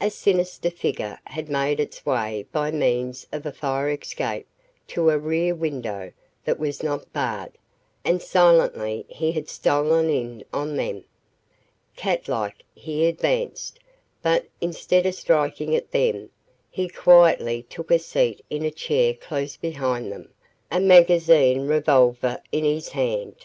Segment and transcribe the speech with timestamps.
[0.00, 4.46] A sinister figure had made its way by means of a fire escape
[4.86, 6.10] to a rear window
[6.46, 7.52] that was not barred,
[8.02, 11.04] and silently he had stolen in on them.
[11.96, 13.78] Cat like, he advanced,
[14.22, 16.30] but instead of striking at them,
[16.70, 20.30] he quietly took a seat in a chair close behind them,
[20.70, 23.36] a magazine revolver in his hand.